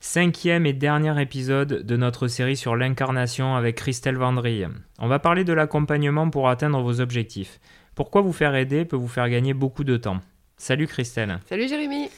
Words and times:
Cinquième 0.00 0.64
et 0.64 0.72
dernier 0.72 1.20
épisode 1.20 1.84
de 1.84 1.96
notre 1.96 2.28
série 2.28 2.56
sur 2.56 2.76
l'incarnation 2.76 3.56
avec 3.56 3.74
Christelle 3.76 4.16
Vendry. 4.16 4.64
On 5.00 5.08
va 5.08 5.18
parler 5.18 5.42
de 5.42 5.52
l'accompagnement 5.52 6.30
pour 6.30 6.48
atteindre 6.48 6.80
vos 6.80 7.00
objectifs. 7.00 7.58
Pourquoi 7.96 8.20
vous 8.20 8.32
faire 8.32 8.54
aider 8.54 8.84
peut 8.84 8.96
vous 8.96 9.08
faire 9.08 9.28
gagner 9.28 9.54
beaucoup 9.54 9.82
de 9.82 9.96
temps. 9.96 10.20
Salut 10.56 10.86
Christelle. 10.86 11.40
Salut 11.46 11.66
Jérémy. 11.68 12.10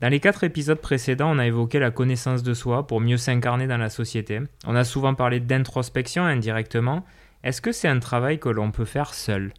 Dans 0.00 0.08
les 0.08 0.20
quatre 0.20 0.44
épisodes 0.44 0.80
précédents, 0.80 1.32
on 1.34 1.40
a 1.40 1.46
évoqué 1.46 1.80
la 1.80 1.90
connaissance 1.90 2.44
de 2.44 2.54
soi 2.54 2.86
pour 2.86 3.00
mieux 3.00 3.16
s'incarner 3.16 3.66
dans 3.66 3.76
la 3.76 3.90
société. 3.90 4.40
On 4.64 4.76
a 4.76 4.84
souvent 4.84 5.14
parlé 5.14 5.40
d'introspection 5.40 6.24
indirectement. 6.24 7.04
Est-ce 7.42 7.60
que 7.60 7.72
c'est 7.72 7.88
un 7.88 7.98
travail 7.98 8.38
que 8.38 8.48
l'on 8.48 8.70
peut 8.70 8.84
faire 8.84 9.14
seul? 9.14 9.52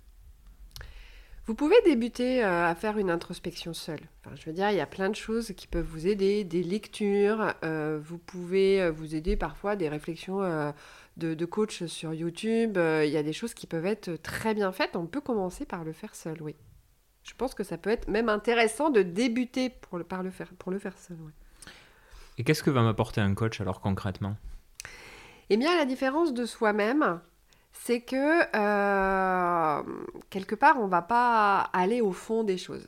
Vous 1.48 1.56
pouvez 1.56 1.82
débuter 1.86 2.44
euh, 2.44 2.68
à 2.68 2.76
faire 2.76 2.98
une 2.98 3.10
introspection 3.10 3.74
seule. 3.74 4.02
Enfin, 4.20 4.36
je 4.36 4.46
veux 4.46 4.52
dire, 4.52 4.70
il 4.70 4.76
y 4.76 4.82
a 4.82 4.86
plein 4.86 5.10
de 5.10 5.16
choses 5.16 5.54
qui 5.56 5.66
peuvent 5.66 5.86
vous 5.86 6.06
aider, 6.06 6.44
des 6.44 6.62
lectures. 6.62 7.54
Euh, 7.64 8.02
vous 8.04 8.18
pouvez 8.18 8.82
euh, 8.82 8.92
vous 8.92 9.16
aider 9.16 9.38
parfois 9.38 9.78
des 9.78 9.88
réflexions 9.88 10.42
de, 11.16 11.46
coach 11.46 11.86
sur 11.86 12.14
YouTube. 12.14 12.78
Il 12.78 13.10
y 13.10 13.16
a 13.16 13.24
des 13.24 13.32
choses 13.32 13.54
qui 13.54 13.66
peuvent 13.66 13.86
être 13.86 14.22
très 14.22 14.54
bien 14.54 14.74
faites. 14.74 14.98
On 14.98 15.06
peut 15.06 15.22
commencer 15.22 15.66
par 15.66 15.86
le 15.86 15.94
faire 15.94 16.16
seul, 16.16 16.42
oui. 16.42 16.56
Je 17.24 17.34
pense 17.34 17.54
que 17.54 17.64
ça 17.64 17.78
peut 17.78 17.90
être 17.90 18.10
même 18.10 18.28
intéressant 18.28 18.90
de 18.90 19.02
débuter 19.02 19.70
pour 19.70 19.98
le, 19.98 20.04
par 20.04 20.24
le 20.24 20.32
faire, 20.32 20.50
pour 20.60 20.72
le 20.72 20.80
faire 20.80 20.98
seul. 20.98 21.18
Et 22.38 22.44
qu'est-ce 22.44 22.62
que 22.62 22.70
va 22.70 22.82
m'apporter 22.82 23.22
un 23.22 23.34
coach 23.34 23.62
alors 23.62 23.80
concrètement? 23.80 24.36
Eh 25.50 25.56
bien, 25.56 25.78
la 25.78 25.86
différence 25.86 26.34
de 26.34 26.46
soi-même, 26.46 27.22
c'est 27.88 28.02
que 28.02 28.42
euh, 28.54 29.84
quelque 30.30 30.56
part, 30.56 30.78
on 30.78 30.88
ne 30.88 30.92
va 30.92 31.02
pas 31.02 31.60
aller 31.72 32.02
au 32.02 32.12
fond 32.12 32.44
des 32.44 32.58
choses. 32.58 32.86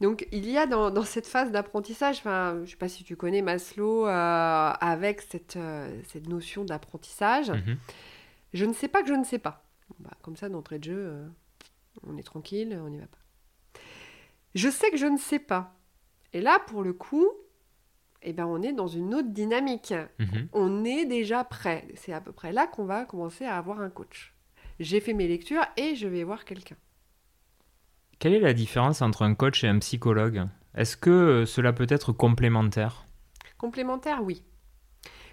Donc, 0.00 0.26
il 0.32 0.48
y 0.48 0.56
a 0.56 0.64
dans, 0.64 1.02
cette 1.02 1.26
phase 1.26 1.50
d'apprentissage, 1.50 2.22
je 2.24 2.60
ne 2.60 2.64
sais 2.64 2.76
pas 2.76 2.88
si 2.88 3.04
tu 3.04 3.16
connais 3.16 3.42
Maslow 3.42 4.06
euh, 4.06 4.72
avec 4.80 5.20
cette, 5.20 5.56
euh, 5.56 6.00
cette 6.08 6.26
notion 6.26 6.64
d'apprentissage. 6.64 7.50
Mhm. 7.50 7.76
Je 8.54 8.64
ne 8.64 8.72
sais 8.72 8.88
pas 8.88 9.02
que 9.02 9.08
je 9.08 9.14
ne 9.14 9.24
sais 9.24 9.38
pas. 9.38 9.62
Bah, 9.98 10.12
comme 10.22 10.36
ça, 10.36 10.48
d'entrée 10.48 10.78
de 10.78 10.84
jeu, 10.84 11.22
on 12.02 12.16
est 12.16 12.22
tranquille, 12.22 12.80
on 12.82 12.88
n'y 12.88 12.98
va 13.00 13.06
pas. 13.08 13.80
Je 14.54 14.70
sais 14.70 14.90
que 14.90 14.96
je 14.96 15.06
ne 15.06 15.18
sais 15.18 15.38
pas. 15.38 15.74
Et 16.32 16.40
là, 16.40 16.58
pour 16.66 16.82
le 16.82 16.94
coup, 16.94 17.28
eh 18.22 18.32
ben, 18.32 18.46
on 18.46 18.62
est 18.62 18.72
dans 18.72 18.88
une 18.88 19.14
autre 19.14 19.28
dynamique. 19.28 19.94
Mhm. 20.18 20.48
On 20.52 20.84
est 20.84 21.04
déjà 21.04 21.44
prêt. 21.44 21.86
C'est 21.94 22.12
à 22.12 22.20
peu 22.20 22.32
près 22.32 22.52
là 22.52 22.66
qu'on 22.66 22.84
va 22.84 23.04
commencer 23.04 23.44
à 23.44 23.56
avoir 23.56 23.80
un 23.80 23.90
coach. 23.90 24.34
J'ai 24.80 25.00
fait 25.00 25.12
mes 25.12 25.28
lectures 25.28 25.64
et 25.76 25.94
je 25.94 26.06
vais 26.06 26.24
voir 26.24 26.44
quelqu'un. 26.44 26.76
Quelle 28.18 28.34
est 28.34 28.40
la 28.40 28.52
différence 28.52 29.02
entre 29.02 29.22
un 29.22 29.34
coach 29.34 29.62
et 29.64 29.68
un 29.68 29.78
psychologue? 29.78 30.46
Est-ce 30.74 30.96
que 30.96 31.10
euh, 31.10 31.46
cela 31.46 31.72
peut 31.72 31.86
être 31.88 32.12
complémentaire? 32.12 33.04
Complémentaire, 33.56 34.22
oui. 34.22 34.42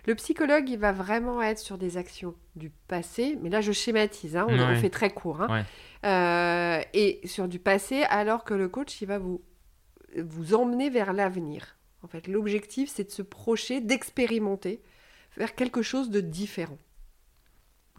Le 0.08 0.14
psychologue, 0.16 0.70
il 0.70 0.78
va 0.78 0.92
vraiment 0.92 1.42
être 1.42 1.58
sur 1.58 1.80
des 1.80 1.98
actions 1.98 2.36
du 2.56 2.70
passé, 2.70 3.40
mais 3.42 3.50
là 3.50 3.62
je 3.62 3.72
schématise, 3.72 4.38
hein, 4.38 4.46
on, 4.48 4.76
fait 4.76 4.92
très 4.92 5.10
court, 5.10 5.42
hein. 5.42 5.66
euh, 6.06 6.84
et 6.94 7.22
sur 7.26 7.48
du 7.48 7.58
passé, 7.58 8.04
alors 8.04 8.44
que 8.44 8.54
le 8.54 8.70
coach, 8.70 9.02
il 9.02 9.08
va 9.08 9.18
vous, 9.18 9.42
vous 10.16 10.54
emmener 10.54 10.92
vers 10.92 11.12
l'avenir. 11.12 11.76
En 12.06 12.08
fait, 12.08 12.28
l'objectif, 12.28 12.92
c'est 12.94 13.06
de 13.06 13.10
se 13.10 13.24
projeter, 13.24 13.82
d'expérimenter, 13.82 14.80
faire 15.32 15.56
quelque 15.56 15.82
chose 15.82 16.12
de 16.12 16.22
différent. 16.22 16.78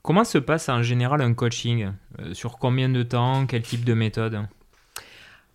Comment 0.02 0.22
se 0.22 0.38
passe 0.38 0.68
en 0.68 0.80
général 0.80 1.22
un 1.22 1.34
coaching? 1.34 1.90
Euh, 2.20 2.32
Sur 2.32 2.60
combien 2.60 2.88
de 2.88 3.02
temps? 3.02 3.46
Quel 3.48 3.62
type 3.62 3.84
de 3.84 3.94
méthode? 3.94 4.46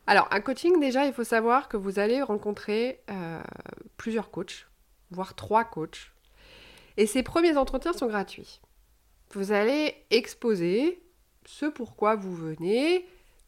Alors, 0.05 0.27
un 0.31 0.41
coaching, 0.41 0.81
déjà, 0.81 1.05
il 1.05 1.13
faut 1.13 1.23
savoir 1.23 1.69
que 1.69 1.77
vous 1.77 1.97
allez 1.97 2.21
rencontrer 2.21 2.99
euh, 3.09 3.41
plusieurs 3.95 4.31
coachs, 4.31 4.67
voire 5.11 5.33
trois 5.33 5.63
coachs. 5.63 6.11
Et 6.97 7.05
ces 7.05 7.23
premiers 7.23 7.55
entretiens 7.55 7.93
sont 7.93 8.07
gratuits. 8.07 8.59
Vous 9.33 9.53
allez 9.53 9.95
exposer 10.09 11.01
ce 11.45 11.67
pourquoi 11.67 12.17
vous 12.17 12.35
venez, 12.35 13.05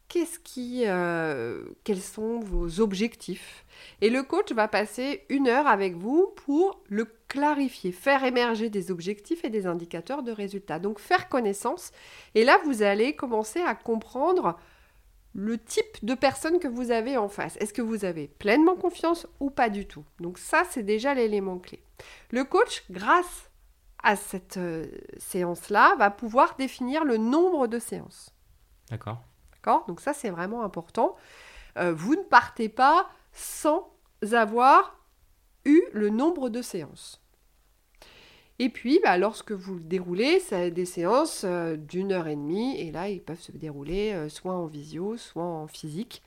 qu'est-ce 0.08 0.40
qui, 0.40 0.84
euh, 0.86 1.64
quels 1.84 2.02
sont 2.02 2.40
vos 2.40 2.80
objectifs? 2.80 3.66
Et 4.02 4.10
le 4.10 4.24
coach 4.24 4.52
va 4.52 4.68
passer 4.68 5.26
une 5.30 5.48
heure 5.48 5.68
avec 5.68 5.96
vous 5.96 6.34
pour 6.46 6.82
le 6.88 7.06
clarifier, 7.28 7.92
faire 7.92 8.24
émerger 8.24 8.70
des 8.70 8.92
objectifs 8.92 9.44
et 9.44 9.50
des 9.50 9.66
indicateurs 9.66 10.24
de 10.24 10.32
résultats. 10.32 10.80
Donc 10.80 11.00
faire 11.00 11.30
connaissance. 11.30 11.92
Et 12.36 12.44
là, 12.46 12.60
vous 12.66 12.84
allez 12.84 13.16
commencer 13.16 13.62
à 13.62 13.76
comprendre 13.76 14.58
le 15.34 15.58
type 15.58 16.04
de 16.04 16.14
personne 16.14 16.60
que 16.60 16.68
vous 16.68 16.92
avez 16.92 17.18
en 17.18 17.28
face. 17.28 17.58
Est-ce 17.58 17.74
que 17.74 17.82
vous 17.82 18.06
avez 18.06 18.28
pleinement 18.28 18.76
confiance 18.76 19.28
ou 19.40 19.50
pas 19.50 19.70
du 19.70 19.88
tout? 19.88 20.06
Donc 20.20 20.38
ça, 20.38 20.64
c'est 20.70 20.84
déjà 20.84 21.14
l'élément 21.16 21.58
clé. 21.58 21.82
Le 22.30 22.44
coach, 22.44 22.84
grâce 22.92 23.50
à 24.04 24.16
cette 24.16 24.58
euh, 24.58 24.86
séance-là, 25.18 25.96
va 25.98 26.12
pouvoir 26.12 26.56
définir 26.58 27.04
le 27.04 27.18
nombre 27.18 27.68
de 27.68 27.80
séances. 27.80 28.34
D'accord. 28.90 29.24
Donc 29.88 30.00
ça, 30.00 30.14
c'est 30.14 30.30
vraiment 30.30 30.64
important. 30.64 31.16
Euh, 31.78 31.94
vous 31.94 32.16
ne 32.16 32.22
partez 32.22 32.70
pas 32.70 33.10
sans 33.32 33.90
avoir 34.32 35.00
eu 35.66 35.82
le 35.92 36.10
nombre 36.10 36.50
de 36.50 36.62
séances. 36.62 37.22
Et 38.60 38.70
puis, 38.70 39.00
bah, 39.04 39.18
lorsque 39.18 39.52
vous 39.52 39.76
le 39.76 39.84
déroulez, 39.84 40.40
c'est 40.40 40.70
des 40.70 40.86
séances 40.86 41.44
euh, 41.44 41.76
d'une 41.76 42.12
heure 42.12 42.28
et 42.28 42.36
demie, 42.36 42.80
et 42.80 42.92
là, 42.92 43.10
ils 43.10 43.22
peuvent 43.22 43.40
se 43.40 43.52
dérouler 43.52 44.14
euh, 44.14 44.30
soit 44.30 44.54
en 44.54 44.68
visio, 44.68 45.18
soit 45.18 45.44
en 45.44 45.68
physique, 45.68 46.22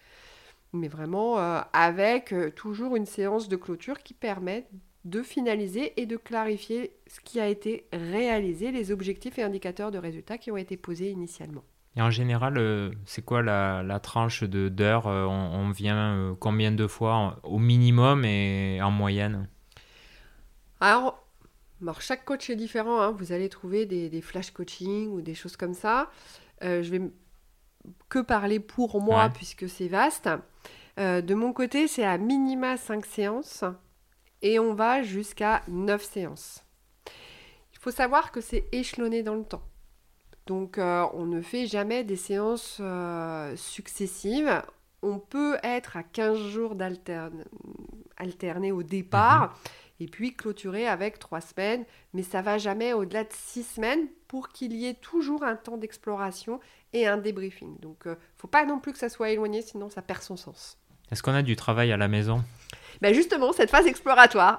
mais 0.73 0.89
vraiment 0.89 1.37
avec 1.73 2.35
toujours 2.55 2.97
une 2.97 3.07
séance 3.07 3.49
de 3.49 3.57
clôture 3.57 4.03
qui 4.03 4.13
permet 4.13 4.67
de 5.07 5.23
finaliser 5.23 5.99
et 5.99 6.05
de 6.05 6.17
clarifier 6.17 6.93
ce 7.07 7.21
qui 7.21 7.41
a 7.41 7.49
été 7.49 7.87
réalisé, 7.93 8.73
les 8.73 8.91
objectifs 8.91 9.39
et 9.39 9.43
indicateurs 9.43 9.91
de 9.91 9.99
résultats 9.99 10.37
qui 10.37 10.51
ont 10.51 10.57
été 10.57 10.77
posés 10.77 11.11
initialement. 11.11 11.65
Et 11.97 12.03
en 12.03 12.11
général, 12.11 12.59
euh, 12.59 12.91
c'est 13.07 13.25
quoi 13.25 13.43
la, 13.43 14.01
tranche 14.01 14.45
de 14.45 14.69
d'heures 14.69 15.07
euh, 15.07 15.25
on, 15.25 15.71
vient 15.71 15.97
euh, 15.97 16.35
combien 16.39 16.71
de 16.71 16.87
fois 16.87 17.41
au 17.43 17.59
minimum 17.59 18.25
et 18.27 18.81
en 18.83 18.91
moyenne? 18.91 19.49
Alors, 20.81 21.23
chaque 22.01 22.27
coach 22.27 22.51
est 22.51 22.57
différent. 22.57 23.01
Hein. 23.01 23.13
Vous 23.13 23.33
allez 23.33 23.49
trouver 23.49 23.87
des, 23.87 24.21
flash 24.21 24.51
coaching 24.51 25.09
ou 25.09 25.23
des 25.23 25.35
choses 25.35 25.57
comme 25.57 25.73
ça. 25.73 26.11
je 26.61 26.91
vais 26.91 27.01
que 28.11 28.19
parler 28.19 28.61
pour 28.61 29.01
moi 29.01 29.31
puisque 29.31 29.69
c'est 29.69 29.89
vaste. 29.89 30.29
de 30.99 31.35
mon 31.35 31.55
côté, 31.55 31.89
c'est 31.89 32.05
à 32.05 32.19
minima 32.19 32.77
5 32.77 33.07
séances 33.07 33.65
et 34.43 34.59
on 34.59 34.75
va 34.75 35.03
jusqu'à 35.03 35.63
9 35.69 36.03
séances. 36.03 36.63
Il 37.73 37.79
faut 37.79 37.91
savoir 37.91 38.33
que 38.33 38.43
c'est 38.43 38.67
échelonné 38.73 39.23
dans 39.23 39.35
le 39.35 39.45
temps. 39.45 39.63
Donc 40.47 40.79
euh, 40.79 41.07
on 41.13 41.27
ne 41.27 41.43
fait 41.43 41.67
jamais 41.67 42.05
des 42.05 42.17
séances 42.17 42.79
euh, 42.81 43.55
successives. 43.57 44.63
On 45.03 45.19
peut 45.19 45.57
être 45.63 45.97
à 45.97 46.03
15 46.03 46.39
jours 46.49 46.75
d'alterner 46.75 48.73
au 48.73 48.83
départ 48.83 49.51
mhm. 49.51 49.57
et 50.01 50.07
puis 50.07 50.35
clôturer 50.35 50.89
avec 50.89 51.19
3 51.19 51.41
semaines, 51.41 51.85
mais 52.15 52.23
ça 52.23 52.43
va 52.43 52.59
jamais 52.59 52.93
au-delà 52.93 53.25
de 53.25 53.33
6 53.33 53.63
semaines 53.65 54.07
pour 54.29 54.49
qu'il 54.49 54.73
y 54.75 54.87
ait 54.87 54.95
toujours 54.95 55.43
un 55.45 55.57
temps 55.57 55.77
d'exploration 55.77 56.61
et 56.93 57.07
un 57.07 57.19
débriefing. 57.19 57.79
Donc 57.81 58.03
il 58.05 58.11
euh, 58.11 58.15
ne 58.15 58.19
faut 58.37 58.49
pas 58.49 58.65
non 58.65 58.79
plus 58.79 58.93
que 58.93 58.99
ça 58.99 59.09
soit 59.09 59.31
éloigné, 59.31 59.63
sinon 59.63 59.91
ça 59.91 60.03
perd 60.03 60.23
son 60.23 60.37
sens. 60.37 60.79
Est-ce 61.11 61.23
qu'on 61.23 61.35
a 61.35 61.43
du 61.43 61.57
travail 61.57 61.93
à 61.93 61.97
la 61.97 62.09
maison? 62.09 62.43
Ben 63.01 63.15
justement, 63.15 63.53
cette 63.53 63.71
phase 63.71 63.87
exploratoire, 63.87 64.59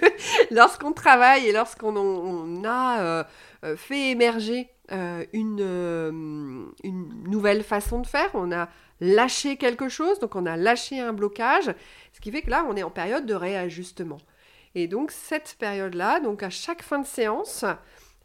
lorsqu'on 0.50 0.92
travaille 0.92 1.46
et 1.46 1.52
lorsqu'on 1.52 2.64
a 2.64 3.26
fait 3.76 4.10
émerger 4.10 4.68
euh, 4.92 5.24
une, 5.32 5.58
euh, 5.60 6.10
une 6.84 7.24
nouvelle 7.28 7.64
façon 7.64 8.00
de 8.00 8.06
faire, 8.06 8.30
on 8.34 8.52
a 8.52 8.68
lâché 9.00 9.56
quelque 9.56 9.88
chose, 9.88 10.20
donc 10.20 10.36
on 10.36 10.46
a 10.46 10.56
lâché 10.56 11.00
un 11.00 11.12
blocage, 11.12 11.74
ce 12.12 12.20
qui 12.20 12.30
fait 12.30 12.42
que 12.42 12.50
là, 12.50 12.64
on 12.68 12.76
est 12.76 12.84
en 12.84 12.90
période 12.90 13.26
de 13.26 13.34
réajustement. 13.34 14.18
Et 14.76 14.86
donc 14.86 15.10
cette 15.10 15.56
période-là, 15.58 16.20
donc 16.20 16.44
à 16.44 16.50
chaque 16.50 16.82
fin 16.82 17.00
de 17.00 17.06
séance, 17.06 17.64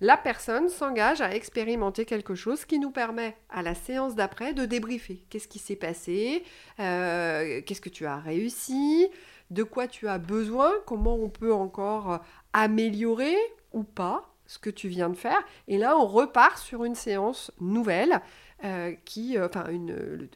la 0.01 0.17
personne 0.17 0.67
s'engage 0.67 1.21
à 1.21 1.33
expérimenter 1.35 2.05
quelque 2.05 2.33
chose 2.33 2.65
qui 2.65 2.79
nous 2.79 2.89
permet 2.89 3.37
à 3.49 3.61
la 3.61 3.75
séance 3.75 4.15
d'après 4.15 4.53
de 4.53 4.65
débriefer. 4.65 5.23
Qu'est-ce 5.29 5.47
qui 5.47 5.59
s'est 5.59 5.75
passé? 5.75 6.43
Euh, 6.79 7.61
Qu'est-ce 7.65 7.81
que 7.81 7.89
tu 7.89 8.07
as 8.07 8.17
réussi? 8.17 9.07
De 9.51 9.61
quoi 9.61 9.87
tu 9.87 10.07
as 10.07 10.17
besoin? 10.17 10.71
Comment 10.87 11.15
on 11.15 11.29
peut 11.29 11.53
encore 11.53 12.19
améliorer 12.51 13.35
ou 13.73 13.83
pas 13.83 14.33
ce 14.47 14.57
que 14.57 14.71
tu 14.71 14.87
viens 14.87 15.09
de 15.09 15.15
faire? 15.15 15.39
Et 15.67 15.77
là, 15.77 15.95
on 15.95 16.07
repart 16.07 16.57
sur 16.57 16.83
une 16.83 16.95
séance 16.95 17.51
nouvelle, 17.59 18.21
euh, 18.63 18.95
qui, 19.05 19.37
euh, 19.37 19.47
enfin, 19.47 19.69
une, 19.69 20.29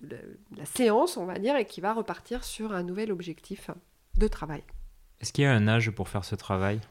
la, 0.58 0.66
séance, 0.66 1.18
on 1.18 1.26
va 1.26 1.40
dire, 1.40 1.56
et 1.56 1.66
qui 1.66 1.82
va 1.82 1.94
repartir 1.94 2.44
sur 2.44 2.72
un 2.72 2.84
nouvel 2.84 3.12
objectif 3.12 3.72
de 4.18 4.28
travail. 4.28 4.64
Est-ce 5.22 5.34
qu'il 5.34 5.44
y 5.44 5.48
a 5.48 5.54
un 5.54 5.68
âge 5.68 5.90
pour 5.90 6.08
faire 6.08 6.24
ce 6.24 6.36
travail? 6.36 6.82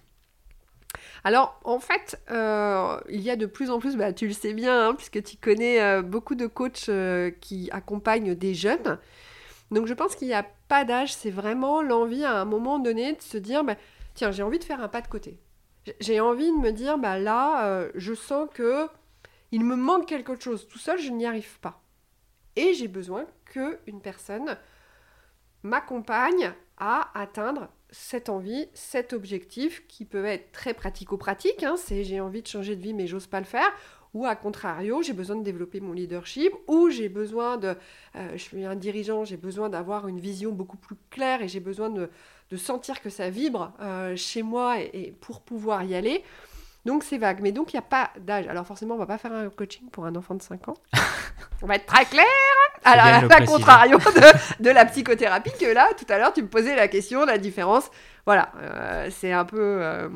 Alors, 1.24 1.58
en 1.64 1.78
fait, 1.78 2.20
euh, 2.30 2.98
il 3.08 3.20
y 3.20 3.30
a 3.30 3.36
de 3.36 3.46
plus 3.46 3.70
en 3.70 3.78
plus, 3.78 3.96
bah, 3.96 4.12
tu 4.12 4.26
le 4.26 4.32
sais 4.32 4.52
bien, 4.52 4.88
hein, 4.88 4.94
puisque 4.94 5.22
tu 5.22 5.36
connais 5.36 6.02
beaucoup 6.02 6.34
de 6.34 6.46
coachs 6.46 6.90
qui 7.40 7.70
accompagnent 7.72 8.34
des 8.34 8.54
jeunes. 8.54 8.98
Donc, 9.70 9.86
je 9.86 9.94
pense 9.94 10.14
qu'il 10.14 10.28
n'y 10.28 10.34
a 10.34 10.46
pas 10.68 10.84
d'âge, 10.84 11.14
c'est 11.14 11.30
vraiment 11.30 11.82
l'envie 11.82 12.24
à 12.24 12.40
un 12.40 12.44
moment 12.44 12.78
donné 12.78 13.14
de 13.14 13.22
se 13.22 13.38
dire, 13.38 13.64
bah, 13.64 13.76
tiens, 14.14 14.30
j'ai 14.30 14.42
envie 14.42 14.58
de 14.58 14.64
faire 14.64 14.82
un 14.82 14.88
pas 14.88 15.00
de 15.00 15.08
côté. 15.08 15.38
J'ai 16.00 16.20
envie 16.20 16.50
de 16.50 16.56
me 16.56 16.72
dire, 16.72 16.98
bah 16.98 17.18
là, 17.18 17.66
euh, 17.66 17.90
je 17.94 18.14
sens 18.14 18.48
que 18.54 18.88
il 19.52 19.64
me 19.64 19.76
manque 19.76 20.06
quelque 20.06 20.40
chose. 20.40 20.66
Tout 20.66 20.78
seul, 20.78 20.98
je 20.98 21.10
n'y 21.10 21.26
arrive 21.26 21.58
pas. 21.60 21.82
Et 22.56 22.72
j'ai 22.74 22.88
besoin 22.88 23.26
qu'une 23.44 24.00
personne 24.00 24.56
m'accompagne 25.62 26.52
à 26.78 27.10
atteindre 27.18 27.68
cette 27.94 28.28
envie, 28.28 28.68
cet 28.74 29.12
objectif 29.12 29.86
qui 29.86 30.04
peut 30.04 30.24
être 30.24 30.52
très 30.52 30.74
pratico-pratique. 30.74 31.62
Hein, 31.62 31.76
c'est 31.78 32.04
j'ai 32.04 32.20
envie 32.20 32.42
de 32.42 32.46
changer 32.48 32.76
de 32.76 32.82
vie 32.82 32.92
mais 32.92 33.06
j'ose 33.06 33.26
pas 33.26 33.38
le 33.38 33.46
faire. 33.46 33.72
Ou 34.14 34.26
à 34.26 34.36
contrario, 34.36 35.02
j'ai 35.02 35.12
besoin 35.12 35.34
de 35.34 35.42
développer 35.42 35.80
mon 35.80 35.92
leadership, 35.92 36.52
ou 36.68 36.88
j'ai 36.88 37.08
besoin 37.08 37.56
de, 37.56 37.74
euh, 38.14 38.30
je 38.34 38.38
suis 38.38 38.64
un 38.64 38.76
dirigeant, 38.76 39.24
j'ai 39.24 39.36
besoin 39.36 39.68
d'avoir 39.68 40.06
une 40.06 40.20
vision 40.20 40.52
beaucoup 40.52 40.76
plus 40.76 40.94
claire 41.10 41.42
et 41.42 41.48
j'ai 41.48 41.58
besoin 41.58 41.90
de, 41.90 42.08
sentir 42.56 43.02
que 43.02 43.10
ça 43.10 43.30
vibre 43.30 43.72
euh, 43.80 44.14
chez 44.14 44.44
moi 44.44 44.78
et, 44.78 45.12
pour 45.20 45.40
pouvoir 45.40 45.82
y 45.82 45.96
aller. 45.96 46.22
Donc 46.84 47.02
c'est 47.02 47.18
vague, 47.18 47.40
mais 47.40 47.50
donc 47.50 47.72
il 47.72 47.76
n'y 47.76 47.80
a 47.80 47.82
pas 47.82 48.12
d'âge. 48.20 48.46
Alors 48.46 48.64
forcément, 48.64 48.94
on 48.94 48.98
va 48.98 49.06
pas 49.06 49.18
faire 49.18 49.32
un 49.32 49.50
coaching 49.50 49.88
pour 49.90 50.06
un 50.06 50.14
enfant 50.14 50.36
de 50.36 50.42
5 50.42 50.68
ans. 50.68 50.76
on 51.62 51.66
va 51.66 51.74
être 51.74 51.86
très 51.86 52.04
clair. 52.04 52.24
Alors, 52.84 53.30
à 53.30 53.46
contrario 53.46 53.98
de, 54.60 54.70
la 54.70 54.84
psychothérapie, 54.84 55.52
que 55.58 55.72
là, 55.72 55.88
tout 55.96 56.06
à 56.08 56.18
l'heure, 56.18 56.32
tu 56.32 56.42
me 56.42 56.48
posais 56.48 56.76
la 56.76 56.88
question, 56.88 57.24
la 57.24 57.38
différence. 57.38 57.90
Voilà, 58.26 58.52
euh, 58.60 59.08
c'est 59.10 59.32
un 59.32 59.44
peu. 59.44 59.78
Euh, 59.82 60.08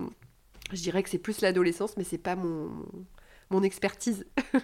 je 0.73 0.83
dirais 0.83 1.03
que 1.03 1.11
c'est 1.11 1.19
plus 1.19 1.41
l'adolescence, 1.41 1.97
mais 1.97 2.05
c'est 2.05 2.19
pas 2.19 2.37
mon, 2.37 2.71
mon 3.51 3.63
expertise. 3.63 4.27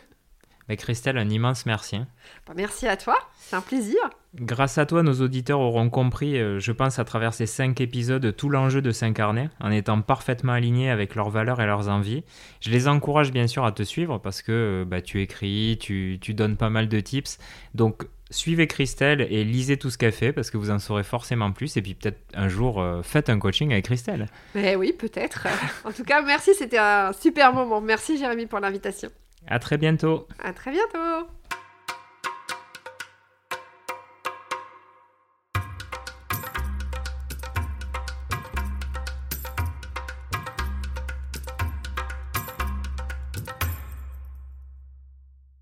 Mais 0.68 0.78
Christelle, 0.78 1.18
un 1.18 1.28
immense 1.28 1.66
merci. 1.66 1.96
Hein. 1.96 2.08
Bah, 2.46 2.54
merci 2.56 2.88
à 2.88 2.96
toi, 2.96 3.18
c'est 3.38 3.54
un 3.54 3.60
plaisir. 3.60 3.98
Grâce 4.40 4.78
à 4.78 4.86
toi, 4.86 5.04
nos 5.04 5.20
auditeurs 5.20 5.60
auront 5.60 5.90
compris, 5.90 6.38
euh, 6.38 6.58
je 6.58 6.72
pense, 6.72 6.98
à 6.98 7.04
travers 7.04 7.32
ces 7.34 7.46
cinq 7.46 7.80
épisodes, 7.80 8.34
tout 8.36 8.48
l'enjeu 8.48 8.82
de 8.82 8.90
s'incarner, 8.90 9.48
en 9.60 9.70
étant 9.70 10.00
parfaitement 10.00 10.52
alignés 10.52 10.90
avec 10.90 11.14
leurs 11.14 11.30
valeurs 11.30 11.60
et 11.60 11.66
leurs 11.66 11.88
envies. 11.88 12.24
Je 12.60 12.70
les 12.70 12.88
encourage 12.88 13.30
bien 13.30 13.46
sûr 13.46 13.64
à 13.64 13.70
te 13.70 13.84
suivre 13.84 14.18
parce 14.18 14.42
que 14.42 14.52
euh, 14.52 14.84
bah, 14.84 15.00
tu 15.00 15.22
écris, 15.22 15.78
tu, 15.80 16.18
tu 16.20 16.34
donnes 16.34 16.56
pas 16.56 16.68
mal 16.68 16.88
de 16.88 16.98
tips. 16.98 17.38
Donc 17.74 18.06
suivez 18.30 18.66
Christelle 18.66 19.20
et 19.30 19.44
lisez 19.44 19.76
tout 19.76 19.90
ce 19.90 19.98
qu'elle 19.98 20.12
fait 20.12 20.32
parce 20.32 20.50
que 20.50 20.56
vous 20.56 20.70
en 20.70 20.80
saurez 20.80 21.04
forcément 21.04 21.52
plus. 21.52 21.76
Et 21.76 21.82
puis 21.82 21.94
peut-être 21.94 22.18
un 22.34 22.48
jour, 22.48 22.80
euh, 22.80 23.02
faites 23.02 23.30
un 23.30 23.38
coaching 23.38 23.72
avec 23.72 23.84
Christelle. 23.84 24.26
Mais 24.56 24.74
oui, 24.74 24.92
peut-être. 24.92 25.46
en 25.84 25.92
tout 25.92 26.04
cas, 26.04 26.22
merci, 26.22 26.54
c'était 26.54 26.78
un 26.78 27.12
super 27.12 27.52
moment. 27.52 27.80
Merci 27.80 28.18
Jérémy 28.18 28.46
pour 28.46 28.58
l'invitation. 28.58 29.10
À 29.46 29.60
très 29.60 29.78
bientôt. 29.78 30.26
À 30.42 30.52
très 30.52 30.72
bientôt. 30.72 31.28